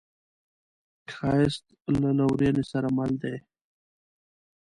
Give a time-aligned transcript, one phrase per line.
[1.13, 1.65] ښایست
[2.01, 3.35] له لورینې سره مل دی